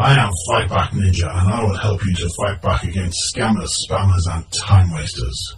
I 0.00 0.14
am 0.14 0.32
Fightback 0.48 0.92
Ninja 0.92 1.28
and 1.28 1.52
I 1.52 1.62
will 1.62 1.76
help 1.76 2.02
you 2.06 2.14
to 2.14 2.28
fight 2.30 2.62
back 2.62 2.84
against 2.84 3.36
scammers, 3.36 3.68
spammers 3.86 4.34
and 4.34 4.50
time 4.50 4.90
wasters. 4.94 5.56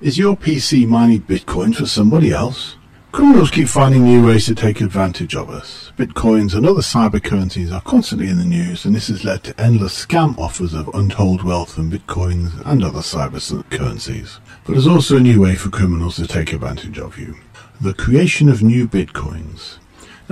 Is 0.00 0.16
your 0.16 0.34
PC 0.34 0.86
mining 0.86 1.20
Bitcoin 1.20 1.76
for 1.76 1.84
somebody 1.84 2.32
else? 2.32 2.76
Criminals 3.12 3.50
keep 3.50 3.68
finding 3.68 4.04
new 4.04 4.26
ways 4.26 4.46
to 4.46 4.54
take 4.54 4.80
advantage 4.80 5.36
of 5.36 5.50
us. 5.50 5.92
Bitcoins 5.98 6.54
and 6.54 6.64
other 6.64 6.80
cyber 6.80 7.22
currencies 7.22 7.70
are 7.70 7.82
constantly 7.82 8.28
in 8.28 8.38
the 8.38 8.46
news 8.46 8.86
and 8.86 8.94
this 8.94 9.08
has 9.08 9.26
led 9.26 9.44
to 9.44 9.60
endless 9.60 10.06
scam 10.06 10.38
offers 10.38 10.72
of 10.72 10.88
untold 10.94 11.42
wealth 11.42 11.74
from 11.74 11.90
Bitcoins 11.90 12.64
and 12.64 12.82
other 12.82 13.00
cyber 13.00 13.62
currencies. 13.68 14.40
But 14.64 14.72
there's 14.72 14.86
also 14.86 15.18
a 15.18 15.20
new 15.20 15.42
way 15.42 15.54
for 15.54 15.68
criminals 15.68 16.16
to 16.16 16.26
take 16.26 16.54
advantage 16.54 16.98
of 16.98 17.18
you. 17.18 17.36
The 17.78 17.92
creation 17.92 18.48
of 18.48 18.62
new 18.62 18.88
Bitcoins. 18.88 19.76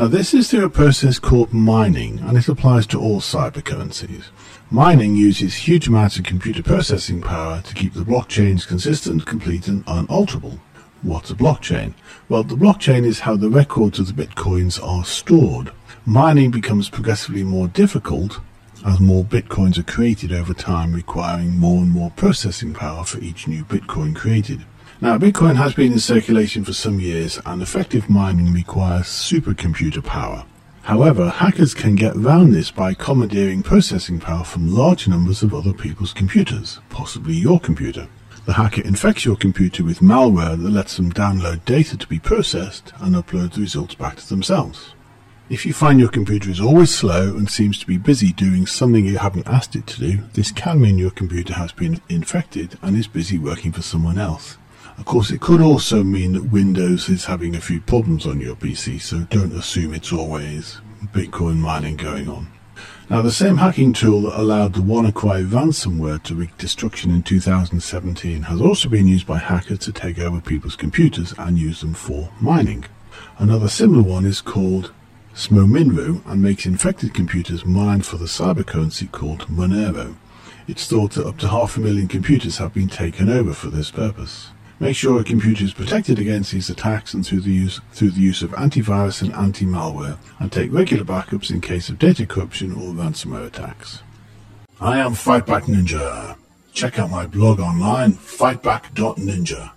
Now 0.01 0.09
this 0.09 0.33
is 0.33 0.51
through 0.51 0.65
a 0.65 0.71
process 0.71 1.19
called 1.19 1.53
mining 1.53 2.21
and 2.21 2.39
it 2.39 2.49
applies 2.49 2.87
to 2.87 2.99
all 2.99 3.21
cyber 3.21 3.63
currencies. 3.63 4.31
Mining 4.71 5.15
uses 5.15 5.55
huge 5.55 5.89
amounts 5.89 6.17
of 6.17 6.25
computer 6.25 6.63
processing 6.63 7.21
power 7.21 7.61
to 7.61 7.75
keep 7.75 7.93
the 7.93 8.01
blockchains 8.01 8.67
consistent, 8.67 9.27
complete 9.27 9.69
and 9.69 9.85
unalterable. 9.87 10.59
What's 11.03 11.31
a 11.31 11.35
blockchain? 11.35 11.93
Well, 12.31 12.45
the 12.45 12.55
blockchain 12.55 13.05
is 13.05 13.21
how 13.21 13.37
the 13.37 13.51
records 13.51 13.99
of 13.99 14.07
the 14.07 14.25
bitcoins 14.25 14.83
are 14.83 15.05
stored. 15.05 15.71
Mining 16.07 16.51
becomes 16.51 16.89
progressively 16.89 17.45
more 17.45 17.69
difficult 17.69 18.41
as 18.87 19.01
more 19.01 19.23
bitcoins 19.23 19.77
are 19.77 19.83
created 19.83 20.33
over 20.33 20.55
time 20.55 20.95
requiring 20.95 21.59
more 21.59 21.83
and 21.83 21.91
more 21.91 22.11
processing 22.13 22.73
power 22.73 23.05
for 23.05 23.19
each 23.19 23.47
new 23.47 23.67
bitcoin 23.67 24.17
created. 24.17 24.65
Now, 25.03 25.17
Bitcoin 25.17 25.57
has 25.57 25.73
been 25.73 25.93
in 25.93 25.99
circulation 25.99 26.63
for 26.63 26.75
some 26.75 27.01
years 27.01 27.41
and 27.47 27.63
effective 27.63 28.11
mining 28.11 28.53
requires 28.53 29.07
supercomputer 29.07 30.05
power. 30.05 30.45
However, 30.83 31.31
hackers 31.31 31.73
can 31.73 31.95
get 31.95 32.17
around 32.17 32.53
this 32.53 32.71
by 32.71 32.93
commandeering 32.93 33.63
processing 33.63 34.21
power 34.21 34.45
from 34.45 34.75
large 34.75 35.09
numbers 35.09 35.43
of 35.43 35.55
other 35.55 35.73
people's 35.73 36.13
computers, 36.13 36.81
possibly 36.91 37.33
your 37.33 37.59
computer. 37.59 38.09
The 38.45 38.53
hacker 38.53 38.83
infects 38.83 39.25
your 39.25 39.37
computer 39.37 39.83
with 39.83 40.01
malware 40.01 40.63
that 40.63 40.71
lets 40.71 40.99
them 40.99 41.11
download 41.11 41.65
data 41.65 41.97
to 41.97 42.07
be 42.07 42.19
processed 42.19 42.93
and 43.01 43.15
upload 43.15 43.55
the 43.55 43.63
results 43.63 43.95
back 43.95 44.17
to 44.17 44.29
themselves. 44.29 44.93
If 45.49 45.65
you 45.65 45.73
find 45.73 45.99
your 45.99 46.11
computer 46.11 46.51
is 46.51 46.61
always 46.61 46.95
slow 46.95 47.39
and 47.39 47.51
seems 47.51 47.79
to 47.79 47.87
be 47.87 47.97
busy 47.97 48.35
doing 48.35 48.67
something 48.67 49.07
you 49.07 49.17
haven't 49.17 49.49
asked 49.49 49.77
it 49.77 49.87
to 49.87 49.99
do, 49.99 50.19
this 50.35 50.53
can 50.53 50.79
mean 50.79 50.99
your 50.99 51.11
computer 51.11 51.55
has 51.55 51.73
been 51.73 52.03
infected 52.11 52.79
and 52.83 52.99
is 52.99 53.07
busy 53.07 53.39
working 53.39 53.73
for 53.73 53.81
someone 53.81 54.19
else. 54.19 54.59
Of 54.99 55.05
course, 55.05 55.31
it 55.31 55.41
could 55.41 55.61
also 55.61 56.03
mean 56.05 56.33
that 56.35 56.53
Windows 56.53 57.09
is 57.09 57.25
having 57.25 57.55
a 57.55 57.61
few 57.61 57.81
problems 57.81 58.27
on 58.27 58.41
your 58.41 58.55
PC, 58.55 59.01
so 59.01 59.21
don't 59.31 59.53
assume 59.53 59.95
it's 59.95 60.13
always 60.13 60.81
Bitcoin 61.07 61.57
mining 61.57 61.97
going 61.97 62.29
on. 62.29 62.49
Now, 63.09 63.23
the 63.23 63.33
same 63.33 63.57
hacking 63.57 63.93
tool 63.93 64.23
that 64.23 64.39
allowed 64.39 64.75
the 64.75 64.81
WannaCry 64.81 65.45
ransomware 65.49 66.23
to 66.23 66.35
wreak 66.35 66.57
destruction 66.59 67.11
in 67.11 67.23
2017 67.23 68.43
has 68.43 68.61
also 68.61 68.89
been 68.89 69.09
used 69.09 69.27
by 69.27 69.39
hackers 69.39 69.81
to 69.81 69.93
take 69.93 70.19
over 70.19 70.41
people's 70.41 70.77
computers 70.77 71.35
and 71.37 71.59
use 71.59 71.81
them 71.81 71.95
for 71.95 72.31
mining. 72.41 72.85
Another 73.39 73.69
similar 73.69 74.03
one 74.03 74.25
is 74.25 74.41
called 74.41 74.93
Smominru 75.35 76.25
and 76.27 76.43
makes 76.43 76.67
infected 76.67 77.15
computers 77.15 77.65
mine 77.65 78.03
for 78.03 78.17
the 78.17 78.27
cyber 78.27 78.67
currency 78.67 79.07
called 79.07 79.49
Monero. 79.49 80.15
It's 80.69 80.87
thought 80.87 81.13
that 81.13 81.27
up 81.27 81.39
to 81.39 81.49
half 81.49 81.77
a 81.77 81.81
million 81.81 82.07
computers 82.07 82.59
have 82.59 82.75
been 82.75 82.89
taken 82.89 83.29
over 83.29 83.55
for 83.55 83.69
this 83.69 83.91
purpose. 83.91 84.51
Make 84.81 84.97
sure 84.97 85.17
your 85.17 85.25
computer 85.25 85.63
is 85.63 85.75
protected 85.75 86.19
against 86.19 86.53
these 86.53 86.71
attacks 86.71 87.13
and 87.13 87.25
through 87.25 87.43
the 87.43 87.53
use 87.53 87.83
through 87.93 88.13
the 88.13 88.21
use 88.23 88.41
of 88.41 88.53
antivirus 88.53 89.21
and 89.21 89.31
anti-malware, 89.35 90.17
and 90.39 90.51
take 90.51 90.73
regular 90.73 91.05
backups 91.05 91.51
in 91.51 91.61
case 91.61 91.91
of 91.91 91.99
data 91.99 92.25
corruption 92.25 92.73
or 92.73 92.95
ransomware 92.95 93.47
attacks. 93.47 94.03
I 94.81 94.99
am 94.99 95.13
Fightback 95.13 95.65
Ninja. 95.65 96.35
Check 96.73 96.99
out 96.99 97.11
my 97.11 97.27
blog 97.27 97.61
online, 97.61 98.15
fightback.ninja. 98.15 99.71